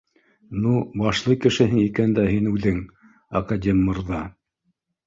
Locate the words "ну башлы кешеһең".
0.61-1.83